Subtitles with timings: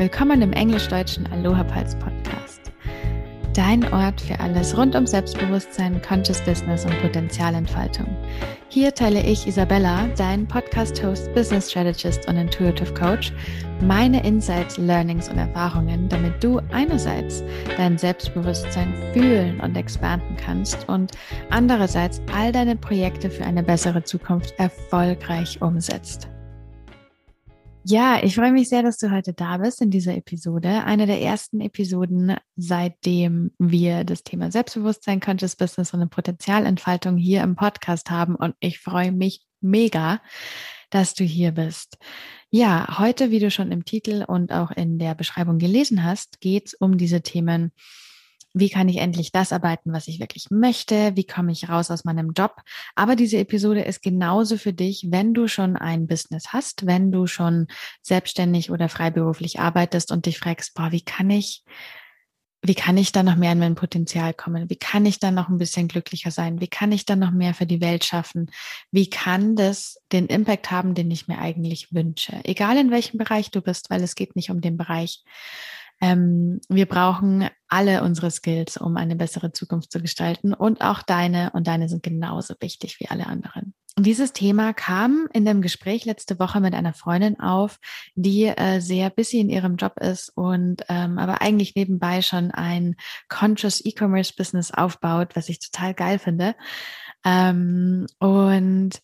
[0.00, 2.72] Willkommen im englisch-deutschen Aloha Pulse Podcast.
[3.54, 8.06] Dein Ort für alles rund um Selbstbewusstsein, Conscious Business und Potenzialentfaltung.
[8.70, 13.30] Hier teile ich, Isabella, dein Podcast-Host, Business Strategist und Intuitive Coach,
[13.82, 17.44] meine Insights, Learnings und Erfahrungen, damit du einerseits
[17.76, 21.12] dein Selbstbewusstsein fühlen und expanden kannst und
[21.50, 26.30] andererseits all deine Projekte für eine bessere Zukunft erfolgreich umsetzt.
[27.90, 30.84] Ja, ich freue mich sehr, dass du heute da bist in dieser Episode.
[30.84, 37.42] Eine der ersten Episoden, seitdem wir das Thema Selbstbewusstsein, Conscious Business und eine Potenzialentfaltung hier
[37.42, 38.36] im Podcast haben.
[38.36, 40.22] Und ich freue mich mega,
[40.90, 41.98] dass du hier bist.
[42.50, 46.68] Ja, heute, wie du schon im Titel und auch in der Beschreibung gelesen hast, geht
[46.68, 47.72] es um diese Themen
[48.52, 51.16] wie kann ich endlich das arbeiten, was ich wirklich möchte?
[51.16, 52.56] Wie komme ich raus aus meinem Job?
[52.94, 57.26] Aber diese Episode ist genauso für dich, wenn du schon ein Business hast, wenn du
[57.26, 57.68] schon
[58.02, 61.62] selbstständig oder freiberuflich arbeitest und dich fragst, boah, wie kann ich
[62.62, 64.68] wie kann ich dann noch mehr in mein Potenzial kommen?
[64.68, 66.60] Wie kann ich dann noch ein bisschen glücklicher sein?
[66.60, 68.50] Wie kann ich dann noch mehr für die Welt schaffen?
[68.90, 72.38] Wie kann das den Impact haben, den ich mir eigentlich wünsche?
[72.44, 75.24] Egal in welchem Bereich du bist, weil es geht nicht um den Bereich.
[76.00, 81.50] Ähm, wir brauchen alle unsere Skills, um eine bessere Zukunft zu gestalten und auch deine
[81.52, 83.74] und deine sind genauso wichtig wie alle anderen.
[83.96, 87.78] Und dieses Thema kam in dem Gespräch letzte Woche mit einer Freundin auf,
[88.14, 92.96] die äh, sehr busy in ihrem Job ist und ähm, aber eigentlich nebenbei schon ein
[93.28, 96.54] Conscious E-Commerce Business aufbaut, was ich total geil finde.
[97.24, 99.00] Ähm, und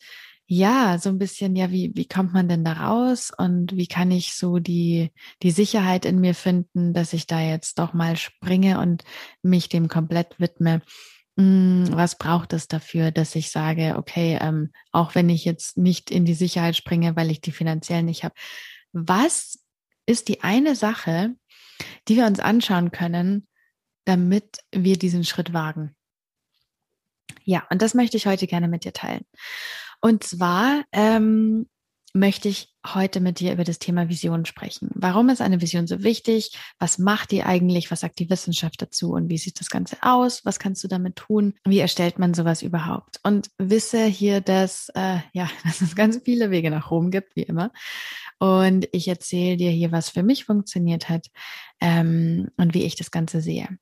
[0.49, 4.13] ja, so ein bisschen, ja, wie, wie kommt man denn da raus und wie kann
[4.13, 5.11] ich so die,
[5.43, 9.03] die Sicherheit in mir finden, dass ich da jetzt doch mal springe und
[9.43, 10.83] mich dem komplett widme?
[11.37, 16.13] Hm, was braucht es dafür, dass ich sage, okay, ähm, auch wenn ich jetzt nicht
[16.13, 18.35] in die Sicherheit springe, weil ich die finanziell nicht habe,
[18.93, 19.59] was
[20.07, 21.35] ist die eine Sache,
[22.07, 23.49] die wir uns anschauen können,
[24.05, 25.97] damit wir diesen Schritt wagen?
[27.43, 29.25] Ja, und das möchte ich heute gerne mit dir teilen.
[30.01, 31.67] Und zwar ähm,
[32.17, 34.91] möchte ich heute mit dir über das Thema Vision sprechen.
[34.95, 36.57] Warum ist eine Vision so wichtig?
[36.79, 37.91] Was macht die eigentlich?
[37.91, 39.13] Was sagt die Wissenschaft dazu?
[39.13, 40.45] Und wie sieht das Ganze aus?
[40.45, 41.55] Was kannst du damit tun?
[41.65, 43.21] Wie erstellt man sowas überhaupt?
[43.23, 47.43] Und wisse hier, dass, äh, ja, dass es ganz viele Wege nach Rom gibt, wie
[47.43, 47.71] immer.
[48.39, 51.27] Und ich erzähle dir hier, was für mich funktioniert hat
[51.81, 53.79] ähm, und wie ich das Ganze sehe.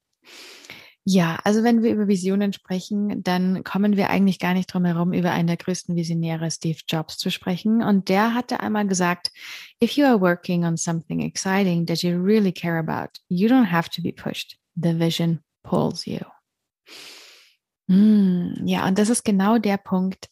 [1.06, 5.12] Ja, also wenn wir über Visionen sprechen, dann kommen wir eigentlich gar nicht drum herum,
[5.12, 7.82] über einen der größten Visionäre, Steve Jobs, zu sprechen.
[7.82, 9.30] Und der hatte einmal gesagt,
[9.82, 13.90] if you are working on something exciting that you really care about, you don't have
[13.90, 14.56] to be pushed.
[14.76, 16.20] The vision pulls you.
[17.86, 20.30] Mm, ja, und das ist genau der Punkt,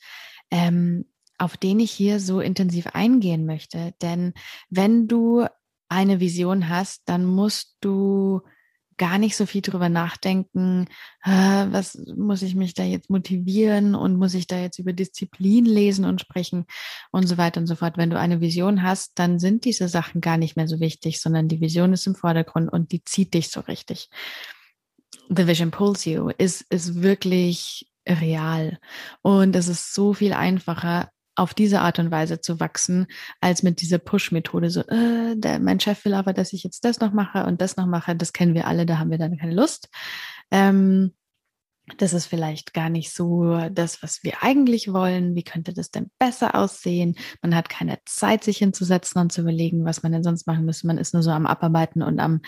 [0.51, 1.05] ähm,
[1.37, 3.93] auf den ich hier so intensiv eingehen möchte.
[4.01, 4.33] Denn
[4.71, 5.47] wenn du
[5.91, 8.41] eine Vision hast, dann musst du
[9.03, 10.87] gar nicht so viel drüber nachdenken,
[11.25, 16.05] was muss ich mich da jetzt motivieren und muss ich da jetzt über Disziplin lesen
[16.05, 16.67] und sprechen
[17.11, 17.99] und so weiter und so fort.
[17.99, 21.49] Wenn du eine Vision hast, dann sind diese Sachen gar nicht mehr so wichtig, sondern
[21.49, 24.09] die Vision ist im Vordergrund und die zieht dich so richtig.
[25.29, 28.79] The Vision Pulls You ist, ist wirklich real
[29.23, 33.07] und es ist so viel einfacher, auf diese Art und Weise zu wachsen,
[33.41, 34.71] als mit dieser Push-Methode.
[34.71, 37.77] So, äh, der, mein Chef will aber, dass ich jetzt das noch mache und das
[37.77, 38.15] noch mache.
[38.15, 39.89] Das kennen wir alle, da haben wir dann keine Lust.
[40.51, 41.13] Ähm,
[41.99, 45.35] das ist vielleicht gar nicht so das, was wir eigentlich wollen.
[45.35, 47.17] Wie könnte das denn besser aussehen?
[47.43, 50.87] Man hat keine Zeit, sich hinzusetzen und zu überlegen, was man denn sonst machen müsste.
[50.87, 52.41] Man ist nur so am Abarbeiten und am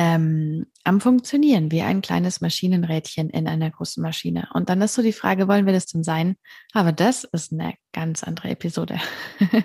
[0.00, 4.48] ähm, am Funktionieren, wie ein kleines Maschinenrädchen in einer großen Maschine.
[4.54, 6.36] Und dann ist so die Frage, wollen wir das denn sein?
[6.72, 8.98] Aber das ist eine ganz andere Episode.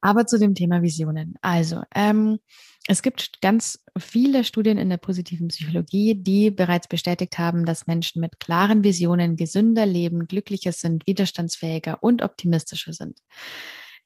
[0.00, 1.36] Aber zu dem Thema Visionen.
[1.40, 2.40] Also, ähm,
[2.88, 8.20] es gibt ganz viele Studien in der positiven Psychologie, die bereits bestätigt haben, dass Menschen
[8.20, 13.20] mit klaren Visionen gesünder leben, glücklicher sind, widerstandsfähiger und optimistischer sind.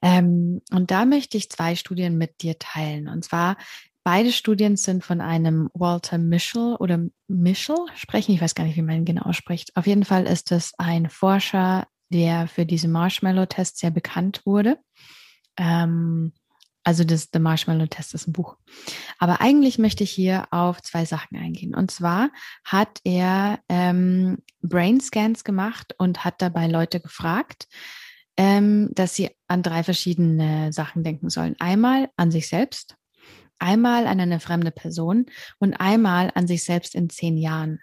[0.02, 3.08] Ähm, und da möchte ich zwei Studien mit dir teilen.
[3.08, 3.56] Und zwar
[4.06, 8.30] Beide Studien sind von einem Walter Mischel oder Mischel sprechen.
[8.36, 9.76] Ich weiß gar nicht, wie man ihn genau spricht.
[9.76, 14.78] Auf jeden Fall ist es ein Forscher, der für diese Marshmallow-Tests sehr bekannt wurde.
[15.56, 16.32] Ähm,
[16.84, 18.56] also das The Marshmallow Test ist ein Buch.
[19.18, 21.74] Aber eigentlich möchte ich hier auf zwei Sachen eingehen.
[21.74, 22.30] Und zwar
[22.62, 27.66] hat er ähm, Brain Scans gemacht und hat dabei Leute gefragt,
[28.36, 31.56] ähm, dass sie an drei verschiedene Sachen denken sollen.
[31.58, 32.94] Einmal an sich selbst,
[33.58, 35.26] Einmal an eine fremde Person
[35.58, 37.80] und einmal an sich selbst in zehn Jahren.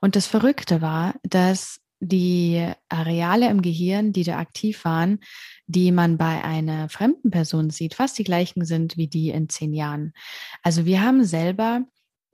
[0.00, 5.20] Und das Verrückte war, dass die Areale im Gehirn, die da aktiv waren,
[5.66, 9.72] die man bei einer fremden Person sieht, fast die gleichen sind wie die in zehn
[9.72, 10.12] Jahren.
[10.62, 11.86] Also wir haben selber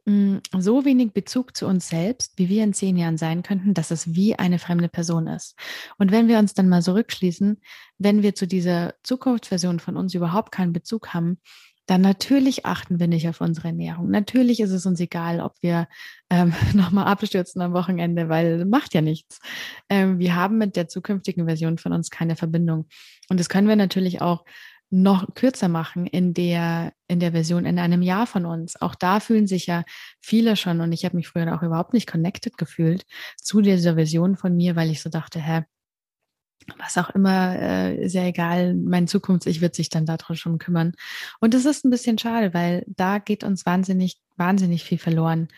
[0.07, 3.91] hm, so wenig Bezug zu uns selbst, wie wir in zehn Jahren sein könnten, dass
[3.91, 5.55] es wie eine fremde Person ist.
[5.99, 7.61] Und wenn wir uns dann mal so rückschließen,
[7.99, 11.41] wenn wir zu dieser Zukunftsversion von uns überhaupt keinen Bezug haben,
[11.89, 14.11] dann natürlich achten wir nicht auf unsere Ernährung.
[14.11, 15.89] Natürlich ist es uns egal, ob wir
[16.29, 19.41] ähm, nochmal abstürzen am Wochenende, weil macht ja nichts.
[19.89, 22.89] Ähm, wir haben mit der zukünftigen Version von uns keine Verbindung.
[23.31, 24.45] Und das können wir natürlich auch
[24.91, 28.81] noch kürzer machen in der, in der Version in einem Jahr von uns.
[28.81, 29.85] Auch da fühlen sich ja
[30.21, 33.05] viele schon, und ich habe mich früher auch überhaupt nicht connected gefühlt
[33.37, 35.65] zu dieser Version von mir, weil ich so dachte, hä,
[36.79, 40.93] was auch immer, äh, ist ja egal, mein Zukunfts-Ich wird sich dann darum schon kümmern.
[41.41, 45.49] Und das ist ein bisschen schade, weil da geht uns wahnsinnig, wahnsinnig viel verloren.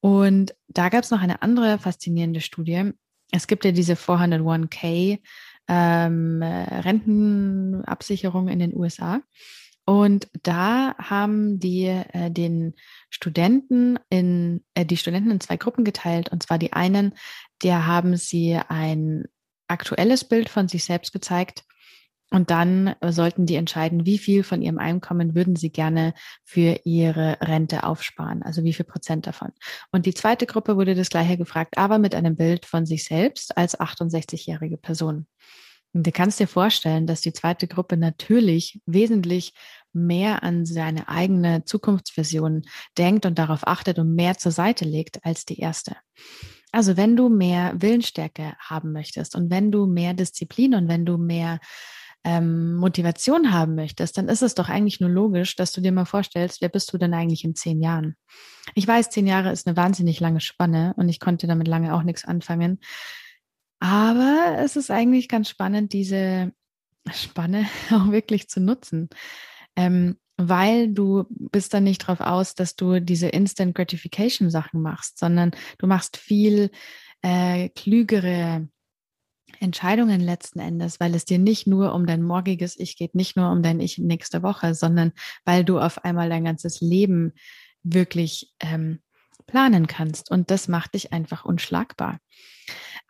[0.00, 2.92] Und da gab es noch eine andere faszinierende Studie.
[3.30, 5.20] Es gibt ja diese 401k
[5.68, 9.20] ähm, Rentenabsicherung in den USA.
[9.84, 12.74] Und da haben die äh, den
[13.08, 16.30] Studenten in äh, die Studenten in zwei Gruppen geteilt.
[16.30, 17.14] Und zwar die einen,
[17.62, 19.24] der haben sie ein
[19.68, 21.64] aktuelles Bild von sich selbst gezeigt.
[22.30, 26.12] Und dann sollten die entscheiden, wie viel von ihrem Einkommen würden sie gerne
[26.44, 29.52] für ihre Rente aufsparen, also wie viel Prozent davon.
[29.92, 33.56] Und die zweite Gruppe wurde das gleiche gefragt, aber mit einem Bild von sich selbst
[33.56, 35.26] als 68-jährige Person.
[35.94, 39.54] Und du kannst dir vorstellen, dass die zweite Gruppe natürlich wesentlich
[39.94, 42.62] mehr an seine eigene Zukunftsvision
[42.98, 45.96] denkt und darauf achtet und mehr zur Seite legt als die erste.
[46.72, 51.16] Also wenn du mehr Willensstärke haben möchtest und wenn du mehr Disziplin und wenn du
[51.16, 51.60] mehr
[52.24, 56.04] ähm, Motivation haben möchtest, dann ist es doch eigentlich nur logisch, dass du dir mal
[56.04, 58.16] vorstellst, wer bist du denn eigentlich in zehn Jahren?
[58.74, 62.02] Ich weiß, zehn Jahre ist eine wahnsinnig lange Spanne und ich konnte damit lange auch
[62.02, 62.80] nichts anfangen.
[63.80, 66.52] Aber es ist eigentlich ganz spannend, diese
[67.10, 69.08] Spanne auch wirklich zu nutzen.
[69.76, 75.18] Ähm, weil du bist dann nicht darauf aus, dass du diese Instant Gratification Sachen machst,
[75.18, 76.70] sondern du machst viel
[77.22, 78.68] äh, klügere
[79.60, 83.50] Entscheidungen letzten Endes, weil es dir nicht nur um dein morgiges Ich geht, nicht nur
[83.50, 85.12] um dein Ich nächste Woche, sondern
[85.44, 87.32] weil du auf einmal dein ganzes Leben
[87.82, 89.00] wirklich ähm,
[89.46, 90.30] planen kannst.
[90.30, 92.20] Und das macht dich einfach unschlagbar.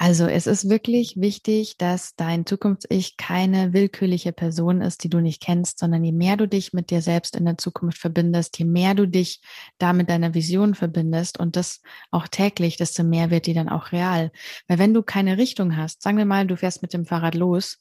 [0.01, 5.43] Also es ist wirklich wichtig, dass dein Zukunfts-Ich keine willkürliche Person ist, die du nicht
[5.43, 8.95] kennst, sondern je mehr du dich mit dir selbst in der Zukunft verbindest, je mehr
[8.95, 9.41] du dich
[9.79, 13.91] da mit deiner Vision verbindest und das auch täglich, desto mehr wird die dann auch
[13.91, 14.31] real.
[14.69, 17.81] Weil wenn du keine Richtung hast, sagen wir mal, du fährst mit dem Fahrrad los,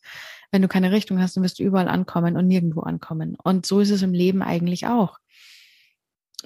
[0.51, 3.37] wenn du keine Richtung hast, dann wirst du überall ankommen und nirgendwo ankommen.
[3.43, 5.19] Und so ist es im Leben eigentlich auch.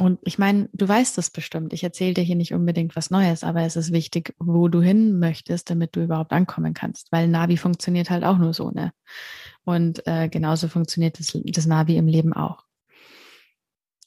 [0.01, 1.74] Und ich meine, du weißt das bestimmt.
[1.74, 5.19] Ich erzähle dir hier nicht unbedingt was Neues, aber es ist wichtig, wo du hin
[5.19, 7.12] möchtest, damit du überhaupt ankommen kannst.
[7.12, 8.94] Weil Navi funktioniert halt auch nur so, ne?
[9.63, 12.63] Und äh, genauso funktioniert das, das Navi im Leben auch.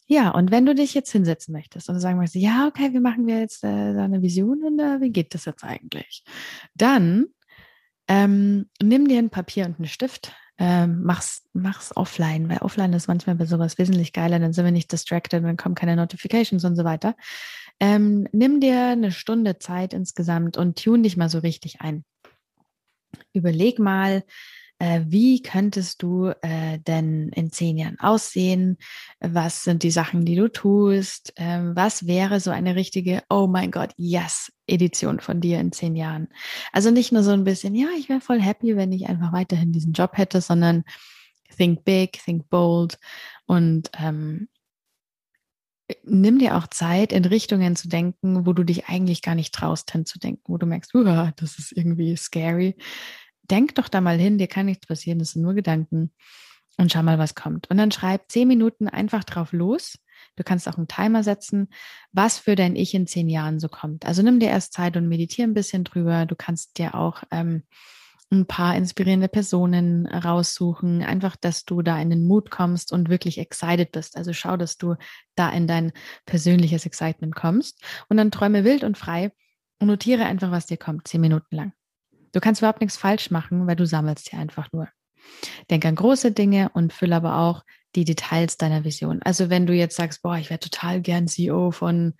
[0.09, 3.29] Ja, und wenn du dich jetzt hinsetzen möchtest und sagen möchtest, ja, okay, wie machen
[3.29, 6.25] wir jetzt äh, eine Vision und äh, wie geht das jetzt eigentlich?
[6.75, 7.27] Dann
[8.09, 13.09] ähm, nimm dir ein Papier und einen Stift, ähm, mach's, mach's offline, weil offline ist
[13.09, 16.77] manchmal bei sowas wesentlich geiler, dann sind wir nicht distracted, dann kommen keine Notifications und
[16.77, 17.17] so weiter.
[17.81, 22.05] Ähm, nimm dir eine Stunde Zeit insgesamt und tune dich mal so richtig ein.
[23.33, 24.23] Überleg mal,
[24.79, 28.79] äh, wie könntest du äh, denn in zehn Jahren aussehen?
[29.21, 31.33] Was sind die Sachen, die du tust?
[31.37, 35.95] Ähm, was wäre so eine richtige, oh mein Gott, yes, Edition von dir in zehn
[35.95, 36.29] Jahren?
[36.73, 39.73] Also nicht nur so ein bisschen, ja, ich wäre voll happy, wenn ich einfach weiterhin
[39.73, 40.85] diesen Job hätte, sondern
[41.57, 42.99] think big, think bold
[43.47, 44.49] und ähm,
[46.03, 49.93] nimm dir auch Zeit, in Richtungen zu denken, wo du dich eigentlich gar nicht traust,
[49.93, 50.93] hinzudenken, wo du merkst,
[51.37, 52.77] das ist irgendwie scary
[53.51, 56.13] denk doch da mal hin, dir kann nichts passieren, das sind nur Gedanken
[56.77, 57.71] und schau mal, was kommt.
[57.71, 59.99] Und dann schreib zehn Minuten einfach drauf los.
[60.37, 61.69] Du kannst auch einen Timer setzen,
[62.13, 64.07] was für dein Ich in zehn Jahren so kommt.
[64.07, 66.27] Also nimm dir erst Zeit und meditiere ein bisschen drüber.
[66.27, 67.63] Du kannst dir auch ähm,
[68.31, 73.39] ein paar inspirierende Personen raussuchen, einfach, dass du da in den Mut kommst und wirklich
[73.39, 74.17] excited bist.
[74.17, 74.97] Also schau, dass du
[75.37, 75.93] da in dein
[76.27, 79.33] persönliches Excitement kommst und dann träume wild und frei
[79.79, 81.73] und notiere einfach, was dir kommt, zehn Minuten lang.
[82.35, 84.89] Du kannst überhaupt nichts falsch machen, weil du sammelst hier einfach nur.
[85.71, 87.65] Denk an große Dinge und fülle aber auch
[87.95, 89.23] die Details deiner Vision.
[89.23, 92.15] Also wenn du jetzt sagst, boah, ich wäre total gern CEO von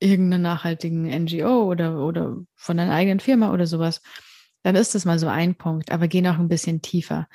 [0.00, 4.02] irgendeiner nachhaltigen NGO oder, oder von deiner eigenen Firma oder sowas,
[4.64, 5.92] dann ist das mal so ein Punkt.
[5.92, 7.28] Aber geh noch ein bisschen tiefer.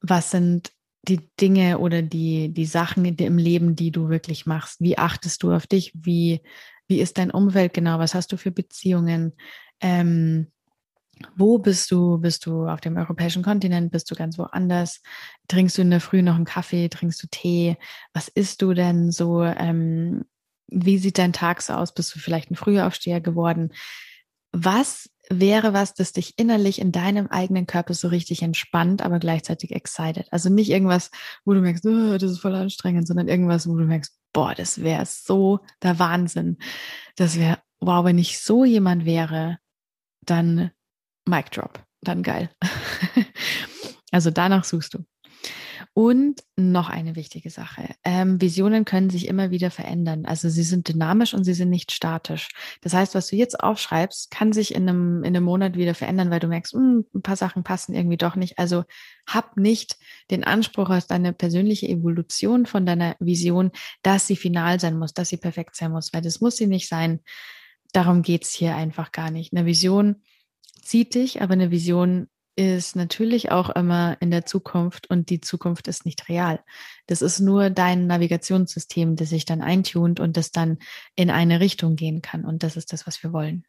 [0.00, 4.80] Was sind die Dinge oder die, die Sachen im Leben, die du wirklich machst?
[4.80, 5.92] Wie achtest du auf dich?
[5.94, 6.40] Wie,
[6.88, 7.98] wie ist dein Umfeld genau?
[7.98, 9.34] Was hast du für Beziehungen?
[9.80, 10.50] Ähm,
[11.34, 12.18] wo bist du?
[12.18, 13.90] Bist du auf dem europäischen Kontinent?
[13.90, 15.00] Bist du ganz woanders?
[15.48, 16.88] Trinkst du in der Früh noch einen Kaffee?
[16.88, 17.76] Trinkst du Tee?
[18.12, 19.42] Was isst du denn so?
[19.42, 20.24] Ähm,
[20.68, 21.94] wie sieht dein Tag so aus?
[21.94, 23.72] Bist du vielleicht ein Frühaufsteher geworden?
[24.52, 29.72] Was wäre was, das dich innerlich in deinem eigenen Körper so richtig entspannt, aber gleichzeitig
[29.72, 30.26] excited?
[30.30, 31.10] Also nicht irgendwas,
[31.44, 34.82] wo du merkst, oh, das ist voll anstrengend, sondern irgendwas, wo du merkst, boah, das
[34.82, 36.58] wäre so der Wahnsinn.
[37.16, 39.58] Das wäre, wow, wenn ich so jemand wäre,
[40.22, 40.70] dann
[41.26, 42.50] Mic Drop, dann geil.
[44.10, 45.04] also danach suchst du.
[45.98, 47.94] Und noch eine wichtige Sache.
[48.04, 50.26] Ähm, Visionen können sich immer wieder verändern.
[50.26, 52.48] Also sie sind dynamisch und sie sind nicht statisch.
[52.82, 56.30] Das heißt, was du jetzt aufschreibst, kann sich in einem, in einem Monat wieder verändern,
[56.30, 58.58] weil du merkst, mh, hm, ein paar Sachen passen irgendwie doch nicht.
[58.58, 58.84] Also
[59.26, 59.96] hab nicht
[60.30, 63.70] den Anspruch aus deiner persönlichen Evolution von deiner Vision,
[64.02, 66.88] dass sie final sein muss, dass sie perfekt sein muss, weil das muss sie nicht
[66.88, 67.20] sein.
[67.92, 69.54] Darum geht's hier einfach gar nicht.
[69.54, 70.22] Eine Vision
[70.82, 75.88] zieht dich, aber eine Vision ist natürlich auch immer in der Zukunft und die Zukunft
[75.88, 76.60] ist nicht real.
[77.06, 80.78] Das ist nur dein Navigationssystem, das sich dann eintunt und das dann
[81.14, 82.46] in eine Richtung gehen kann.
[82.46, 83.64] Und das ist das, was wir wollen.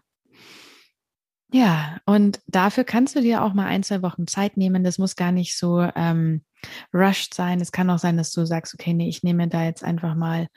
[1.51, 4.83] Ja, und dafür kannst du dir auch mal ein, zwei Wochen Zeit nehmen.
[4.83, 6.43] Das muss gar nicht so ähm,
[6.93, 7.59] rushed sein.
[7.61, 10.47] Es kann auch sein, dass du sagst, okay, nee, ich nehme da jetzt einfach mal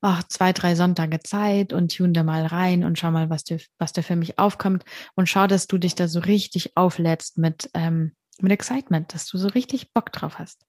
[0.00, 3.58] ach, zwei, drei Sonntage Zeit und tune da mal rein und schau mal, was, dir,
[3.78, 4.84] was da für mich aufkommt
[5.14, 9.38] und schau, dass du dich da so richtig auflädst mit, ähm, mit Excitement, dass du
[9.38, 10.66] so richtig Bock drauf hast.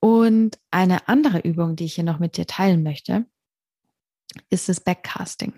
[0.00, 3.26] Und eine andere Übung, die ich hier noch mit dir teilen möchte,
[4.50, 5.54] ist das Backcasting.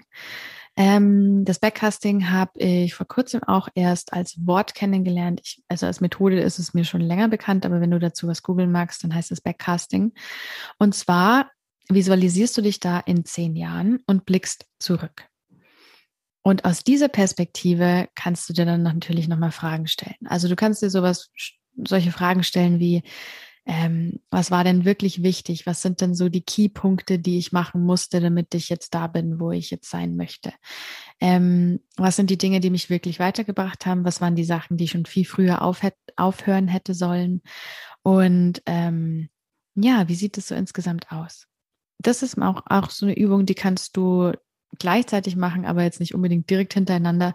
[0.77, 5.41] Ähm, das Backcasting habe ich vor kurzem auch erst als Wort kennengelernt.
[5.45, 8.43] Ich, also als Methode ist es mir schon länger bekannt, aber wenn du dazu was
[8.43, 10.13] googeln magst, dann heißt es Backcasting.
[10.79, 11.51] Und zwar
[11.95, 15.29] visualisierst du dich da in zehn Jahren und blickst zurück.
[16.43, 20.17] Und aus dieser Perspektive kannst du dir dann natürlich nochmal Fragen stellen.
[20.25, 21.31] Also du kannst dir sowas,
[21.77, 23.03] solche Fragen stellen wie,
[23.67, 25.67] ähm, was war denn wirklich wichtig?
[25.67, 29.39] Was sind denn so die Keypunkte, die ich machen musste, damit ich jetzt da bin,
[29.39, 30.53] wo ich jetzt sein möchte?
[31.21, 34.05] Ähm, was sind die Dinge, die mich wirklich weitergebracht haben?
[34.05, 35.83] Was waren die Sachen, die schon viel früher auf,
[36.17, 37.43] aufhören hätte sollen?
[38.03, 39.29] Und ähm,
[39.75, 41.50] ja, wie sieht es so insgesamt aus?
[42.01, 44.33] Das ist auch, auch so eine Übung, die kannst du
[44.79, 47.35] gleichzeitig machen, aber jetzt nicht unbedingt direkt hintereinander.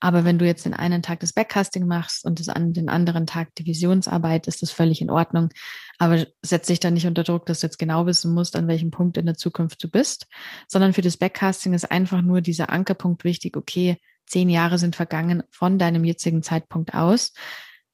[0.00, 3.26] Aber wenn du jetzt den einen Tag das Backcasting machst und das an den anderen
[3.26, 5.50] Tag die Visionsarbeit, ist das völlig in Ordnung.
[5.98, 8.90] Aber setz dich dann nicht unter Druck, dass du jetzt genau wissen musst, an welchem
[8.90, 10.26] Punkt in der Zukunft du bist,
[10.66, 13.56] sondern für das Backcasting ist einfach nur dieser Ankerpunkt wichtig.
[13.56, 17.32] Okay, zehn Jahre sind vergangen von deinem jetzigen Zeitpunkt aus,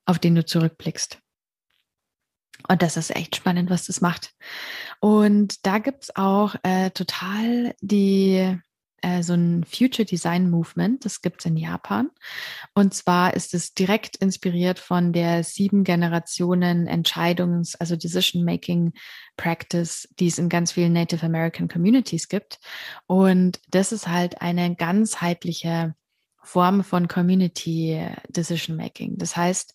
[0.06, 1.20] auf den du zurückblickst.
[2.66, 4.32] Und das ist echt spannend, was das macht.
[5.00, 8.58] Und da gibt's auch äh, total die
[9.00, 12.10] äh, so ein Future Design Movement, das gibt's in Japan.
[12.74, 18.92] Und zwar ist es direkt inspiriert von der sieben Generationen Entscheidungs-, also Decision-Making
[19.36, 22.58] Practice, die es in ganz vielen Native American Communities gibt.
[23.06, 25.94] Und das ist halt eine ganzheitliche
[26.42, 29.18] Form von Community Decision Making.
[29.18, 29.74] Das heißt,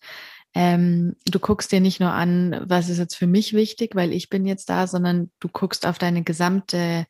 [0.54, 4.28] ähm, du guckst dir nicht nur an, was ist jetzt für mich wichtig, weil ich
[4.28, 7.06] bin jetzt da, sondern du guckst auf deine gesamte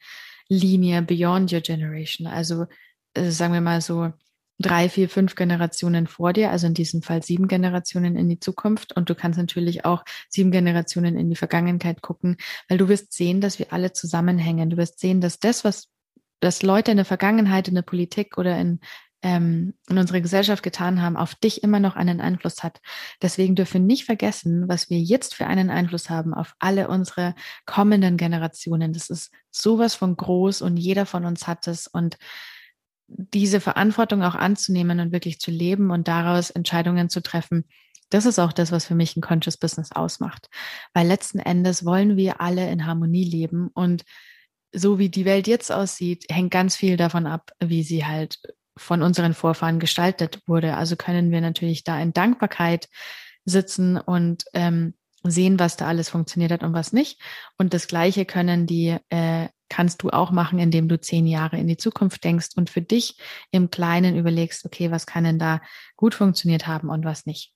[0.48, 2.26] Linie beyond your generation.
[2.26, 2.66] Also
[3.14, 4.12] äh, sagen wir mal so
[4.58, 8.96] drei, vier, fünf Generationen vor dir, also in diesem Fall sieben Generationen in die Zukunft.
[8.96, 12.36] Und du kannst natürlich auch sieben Generationen in die Vergangenheit gucken,
[12.68, 14.70] weil du wirst sehen, dass wir alle zusammenhängen.
[14.70, 15.88] Du wirst sehen, dass das, was
[16.40, 18.80] dass Leute in der Vergangenheit in der Politik oder in
[19.24, 22.80] ähm, in unserer Gesellschaft getan haben, auf dich immer noch einen Einfluss hat.
[23.22, 27.34] Deswegen dürfen wir nicht vergessen, was wir jetzt für einen Einfluss haben auf alle unsere
[27.64, 28.92] kommenden Generationen.
[28.92, 32.18] Das ist sowas von groß und jeder von uns hat es und
[33.08, 37.64] diese Verantwortung auch anzunehmen und wirklich zu leben und daraus Entscheidungen zu treffen,
[38.10, 40.48] das ist auch das, was für mich ein Conscious Business ausmacht.
[40.92, 44.04] Weil letzten Endes wollen wir alle in Harmonie leben und
[44.72, 48.40] so wie die Welt jetzt aussieht, hängt ganz viel davon ab, wie sie halt
[48.76, 50.76] von unseren Vorfahren gestaltet wurde.
[50.76, 52.88] Also können wir natürlich da in Dankbarkeit
[53.44, 57.20] sitzen und ähm, sehen, was da alles funktioniert hat und was nicht.
[57.58, 61.66] Und das Gleiche können die, äh, kannst du auch machen, indem du zehn Jahre in
[61.66, 63.16] die Zukunft denkst und für dich
[63.50, 65.60] im Kleinen überlegst, okay, was kann denn da
[65.96, 67.52] gut funktioniert haben und was nicht.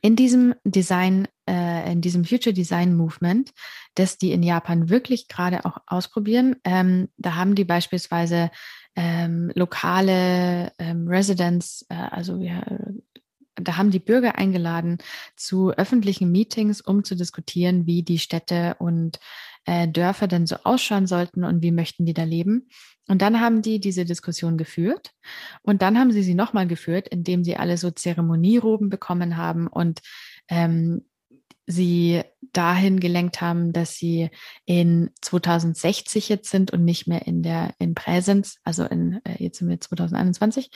[0.00, 3.50] In diesem Design, äh, in diesem Future Design Movement,
[3.94, 8.50] das die in Japan wirklich gerade auch ausprobieren, ähm, da haben die beispielsweise
[8.96, 12.62] ähm, lokale ähm, Residents, äh, also wir
[13.56, 14.98] da haben die Bürger eingeladen
[15.36, 19.20] zu öffentlichen Meetings, um zu diskutieren, wie die Städte und
[19.64, 22.68] äh, Dörfer denn so ausschauen sollten und wie möchten die da leben.
[23.06, 25.12] Und dann haben die diese Diskussion geführt
[25.62, 30.00] und dann haben sie sie nochmal geführt, indem sie alle so Zeremonieroben bekommen haben und
[30.48, 31.04] ähm,
[31.66, 34.30] sie dahin gelenkt haben, dass sie
[34.64, 39.58] in 2060 jetzt sind und nicht mehr in der in Präsenz, also in äh, jetzt
[39.58, 40.70] sind wir 2021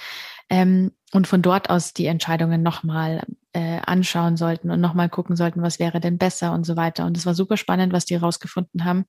[0.50, 3.22] ähm, und von dort aus die Entscheidungen nochmal
[3.54, 7.06] äh, anschauen sollten und nochmal gucken sollten, was wäre denn besser und so weiter.
[7.06, 9.06] Und es war super spannend, was die herausgefunden haben.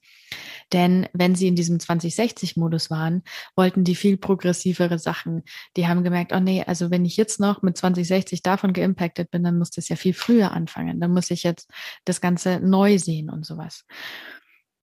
[0.71, 3.23] Denn wenn sie in diesem 2060-Modus waren,
[3.55, 5.43] wollten die viel progressivere Sachen.
[5.75, 9.43] Die haben gemerkt, oh nee, also wenn ich jetzt noch mit 2060 davon geimpactet bin,
[9.43, 11.01] dann muss das ja viel früher anfangen.
[11.01, 11.69] Dann muss ich jetzt
[12.05, 13.85] das Ganze neu sehen und sowas.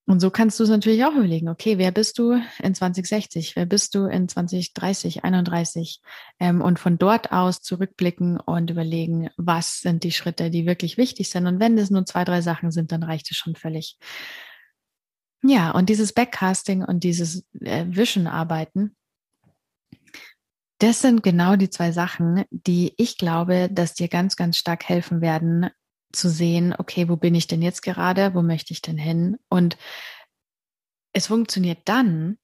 [0.08, 3.66] Und so kannst du es natürlich auch überlegen, okay, wer bist du in 2060, wer
[3.66, 6.00] bist du in 2030, 31
[6.38, 11.28] ähm, und von dort aus zurückblicken und überlegen, was sind die Schritte, die wirklich wichtig
[11.28, 11.48] sind.
[11.48, 13.98] Und wenn es nur zwei, drei Sachen sind, dann reicht es schon völlig.
[15.42, 18.94] Ja, und dieses Backcasting und dieses äh, Vision-Arbeiten,
[20.78, 25.20] das sind genau die zwei Sachen, die ich glaube, dass dir ganz, ganz stark helfen
[25.20, 25.70] werden,
[26.16, 29.36] zu sehen, okay, wo bin ich denn jetzt gerade, wo möchte ich denn hin?
[29.48, 29.76] Und
[31.12, 32.38] es funktioniert dann,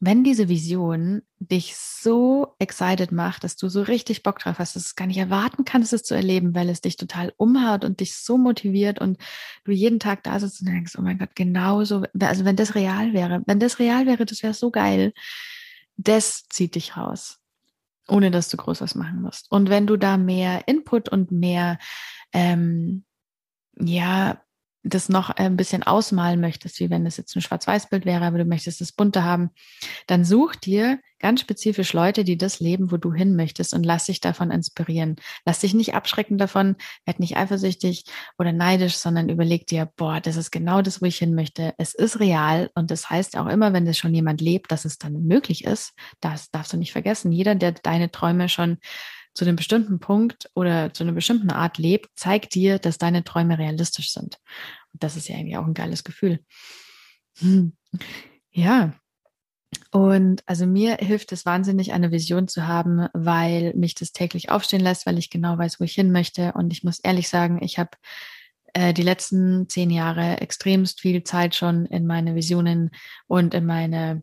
[0.00, 4.84] wenn diese Vision dich so excited macht, dass du so richtig Bock drauf hast, dass
[4.84, 7.98] du es gar nicht erwarten kannst, es zu erleben, weil es dich total umhaut und
[7.98, 9.18] dich so motiviert und
[9.64, 13.12] du jeden Tag da sitzt und denkst, oh mein Gott, genauso, also wenn das real
[13.12, 15.12] wäre, wenn das real wäre, das wäre so geil,
[15.96, 17.40] das zieht dich raus,
[18.06, 19.50] ohne dass du groß was machen musst.
[19.50, 21.78] Und wenn du da mehr Input und mehr
[22.32, 23.04] ähm,
[23.78, 24.42] ja,
[24.84, 28.44] das noch ein bisschen ausmalen möchtest, wie wenn es jetzt ein Schwarz-Weiß-Bild wäre, aber du
[28.44, 29.50] möchtest das bunte haben,
[30.06, 34.06] dann such dir ganz spezifisch Leute, die das leben, wo du hin möchtest und lass
[34.06, 35.16] dich davon inspirieren.
[35.44, 38.04] Lass dich nicht abschrecken davon, werd nicht eifersüchtig
[38.38, 41.74] oder neidisch, sondern überleg dir, boah, das ist genau das, wo ich hin möchte.
[41.76, 44.98] Es ist real und das heißt auch immer, wenn das schon jemand lebt, dass es
[44.98, 45.92] dann möglich ist.
[46.20, 47.32] Das darfst du nicht vergessen.
[47.32, 48.78] Jeder, der deine Träume schon
[49.34, 53.58] zu einem bestimmten Punkt oder zu einer bestimmten Art lebt, zeigt dir, dass deine Träume
[53.58, 54.38] realistisch sind.
[54.92, 56.40] Und das ist ja eigentlich auch ein geiles Gefühl.
[57.38, 57.76] Hm.
[58.50, 58.94] Ja.
[59.90, 64.80] Und also mir hilft es wahnsinnig, eine Vision zu haben, weil mich das täglich aufstehen
[64.80, 66.52] lässt, weil ich genau weiß, wo ich hin möchte.
[66.52, 67.90] Und ich muss ehrlich sagen, ich habe
[68.74, 72.90] äh, die letzten zehn Jahre extremst viel Zeit schon in meine Visionen
[73.26, 74.22] und in meine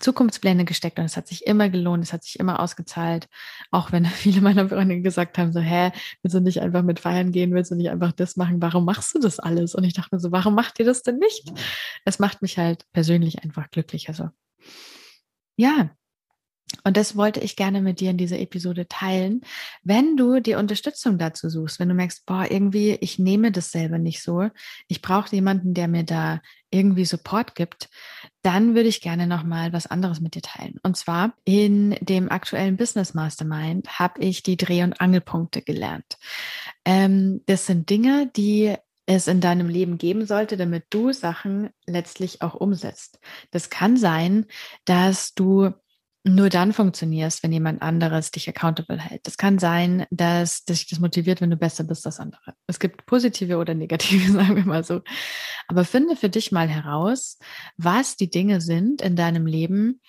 [0.00, 3.28] Zukunftspläne gesteckt und es hat sich immer gelohnt, es hat sich immer ausgezahlt,
[3.70, 7.32] auch wenn viele meiner Freunde gesagt haben, so, hä, willst du nicht einfach mit feiern
[7.32, 9.74] gehen, willst du nicht einfach das machen, warum machst du das alles?
[9.74, 11.52] Und ich dachte mir so, warum macht ihr das denn nicht?
[12.04, 14.30] Es macht mich halt persönlich einfach glücklich, also.
[15.56, 15.90] Ja,
[16.84, 19.42] und das wollte ich gerne mit dir in dieser Episode teilen.
[19.82, 23.98] Wenn du die Unterstützung dazu suchst, wenn du merkst, boah, irgendwie, ich nehme das selber
[23.98, 24.48] nicht so,
[24.88, 27.90] ich brauche jemanden, der mir da irgendwie Support gibt,
[28.42, 30.78] dann würde ich gerne nochmal was anderes mit dir teilen.
[30.82, 36.18] Und zwar in dem aktuellen Business Mastermind habe ich die Dreh- und Angelpunkte gelernt.
[36.84, 38.74] Ähm, das sind Dinge, die
[39.06, 43.18] es in deinem Leben geben sollte, damit du Sachen letztlich auch umsetzt.
[43.50, 44.46] Das kann sein,
[44.84, 45.72] dass du
[46.24, 49.26] nur dann funktionierst, wenn jemand anderes dich accountable hält.
[49.26, 52.54] Das kann sein, dass dich das motiviert, wenn du besser bist als andere.
[52.68, 55.00] Es gibt positive oder negative, sagen wir mal so.
[55.66, 57.38] Aber finde für dich mal heraus,
[57.76, 60.00] was die Dinge sind in deinem Leben,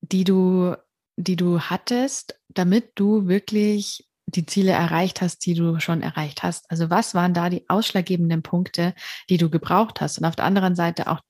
[0.00, 0.74] die du,
[1.16, 6.68] die du hattest, damit du wirklich die Ziele erreicht hast, die du schon erreicht hast.
[6.70, 8.94] Also was waren da die ausschlaggebenden Punkte,
[9.28, 10.18] die du gebraucht hast?
[10.18, 11.20] Und auf der anderen Seite auch,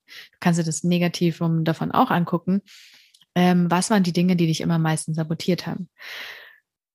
[0.40, 2.62] kannst du das Negativum davon auch angucken
[3.34, 5.88] ähm, was waren die Dinge, die dich immer am meisten sabotiert haben?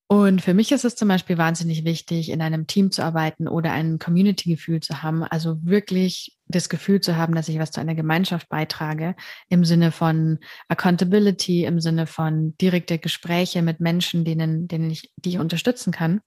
[0.10, 3.74] Und für mich ist es zum Beispiel wahnsinnig wichtig, in einem Team zu arbeiten oder
[3.74, 5.24] ein Community-Gefühl zu haben.
[5.24, 9.16] Also wirklich das Gefühl zu haben, dass ich was zu einer Gemeinschaft beitrage,
[9.50, 15.32] im Sinne von Accountability, im Sinne von direkte Gespräche mit Menschen, denen, denen ich, die
[15.32, 16.22] ich unterstützen kann.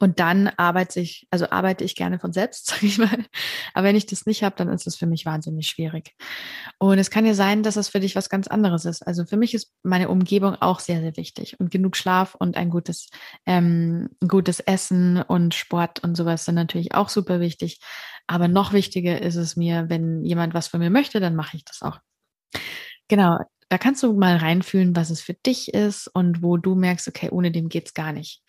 [0.00, 3.24] Und dann arbeite ich, also arbeite ich gerne von selbst, sage ich mal.
[3.74, 6.14] Aber wenn ich das nicht habe, dann ist es für mich wahnsinnig schwierig.
[6.78, 9.06] Und es kann ja sein, dass es für dich was ganz anderes ist.
[9.06, 11.58] Also für mich ist meine Umgebung auch sehr, sehr wichtig.
[11.60, 13.08] Und genug Schlaf und ein gutes,
[13.46, 17.80] ähm, gutes Essen und Sport und sowas sind natürlich auch super wichtig.
[18.26, 21.64] Aber noch wichtiger ist es mir, wenn jemand was von mir möchte, dann mache ich
[21.64, 22.00] das auch.
[23.08, 23.38] Genau,
[23.68, 27.30] da kannst du mal reinfühlen, was es für dich ist und wo du merkst, okay,
[27.30, 28.42] ohne dem geht's gar nicht.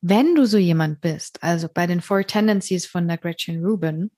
[0.00, 4.10] Wenn du so jemand bist, also bei den Four Tendencies von der Gretchen Rubin,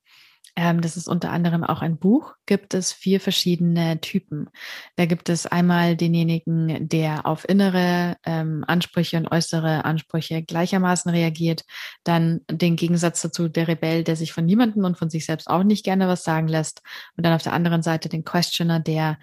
[0.57, 4.49] ähm, das ist unter anderem auch ein Buch, gibt es vier verschiedene Typen.
[4.97, 11.65] Da gibt es einmal denjenigen, der auf innere ähm, Ansprüche und äußere Ansprüche gleichermaßen reagiert.
[12.05, 15.63] Dann den Gegensatz dazu der Rebell, der sich von niemandem und von sich selbst auch
[15.63, 16.83] nicht gerne was sagen lässt.
[17.17, 19.19] Und dann auf der anderen Seite den Questioner, der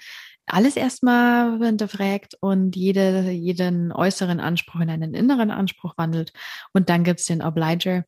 [0.47, 6.33] alles erstmal hinterfragt und jede, jeden äußeren Anspruch in einen inneren Anspruch wandelt.
[6.73, 8.05] Und dann gibt es den Obliger,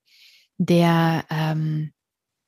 [0.58, 1.92] der ähm,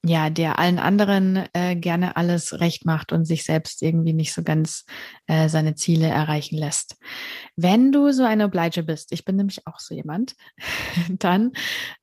[0.03, 4.41] ja, der allen anderen äh, gerne alles recht macht und sich selbst irgendwie nicht so
[4.41, 4.83] ganz
[5.27, 6.97] äh, seine Ziele erreichen lässt.
[7.55, 10.33] Wenn du so eine Obliger bist, ich bin nämlich auch so jemand,
[11.09, 11.51] dann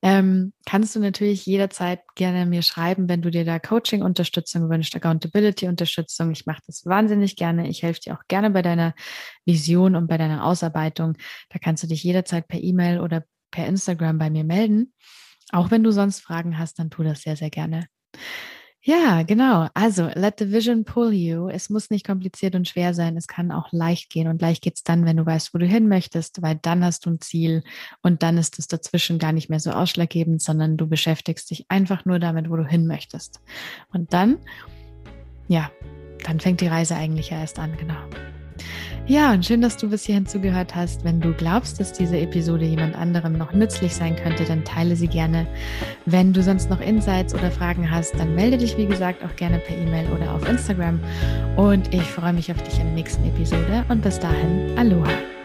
[0.01, 6.31] ähm, kannst du natürlich jederzeit gerne mir schreiben, wenn du dir da Coaching-Unterstützung wünschst, Accountability-Unterstützung.
[6.31, 7.67] Ich mache das wahnsinnig gerne.
[7.67, 8.93] Ich helfe dir auch gerne bei deiner
[9.43, 11.17] Vision und bei deiner Ausarbeitung.
[11.49, 14.93] Da kannst du dich jederzeit per E-Mail oder per Instagram bei mir melden.
[15.51, 17.87] Auch wenn du sonst Fragen hast, dann tu das sehr, sehr gerne.
[18.81, 19.67] Ja, genau.
[19.73, 21.49] Also, let the vision pull you.
[21.49, 23.17] Es muss nicht kompliziert und schwer sein.
[23.17, 24.27] Es kann auch leicht gehen.
[24.29, 27.05] Und leicht geht es dann, wenn du weißt, wo du hin möchtest, weil dann hast
[27.05, 27.63] du ein Ziel
[28.01, 32.05] und dann ist es dazwischen gar nicht mehr so ausschlaggebend, sondern du beschäftigst dich einfach
[32.05, 33.41] nur damit, wo du hin möchtest.
[33.91, 34.37] Und dann,
[35.49, 35.69] ja,
[36.23, 37.99] dann fängt die Reise eigentlich ja erst an, genau.
[39.07, 41.03] Ja, und schön, dass du bis hierhin zugehört hast.
[41.03, 45.07] Wenn du glaubst, dass diese Episode jemand anderem noch nützlich sein könnte, dann teile sie
[45.07, 45.47] gerne.
[46.05, 49.59] Wenn du sonst noch Insights oder Fragen hast, dann melde dich, wie gesagt, auch gerne
[49.59, 50.99] per E-Mail oder auf Instagram.
[51.55, 53.83] Und ich freue mich auf dich in der nächsten Episode.
[53.89, 55.38] Und bis dahin, Aloha.